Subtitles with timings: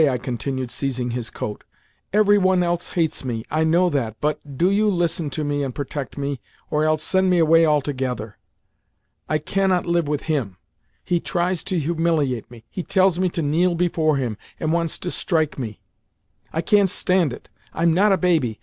[0.01, 1.63] I continued, seizing his coat.
[2.11, 6.17] "Every one else hates me—I know that, but do you listen to me and protect
[6.17, 8.39] me, or else send me away altogether.
[9.29, 10.57] I cannot live with him.
[11.03, 15.59] He tries to humiliate me—he tells me to kneel before him, and wants to strike
[15.59, 15.81] me.
[16.51, 17.49] I can't stand it.
[17.71, 18.59] I'm not a baby.